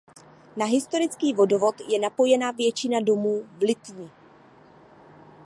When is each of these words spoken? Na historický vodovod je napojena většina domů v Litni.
Na 0.55 0.65
historický 0.65 1.33
vodovod 1.33 1.75
je 1.89 1.99
napojena 1.99 2.51
většina 2.51 2.99
domů 2.99 3.43
v 3.57 3.61
Litni. 3.61 4.09